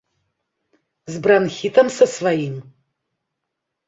З 1.11 1.19
бранхітам 1.27 1.87
са 1.97 2.05
сваім? 2.13 2.55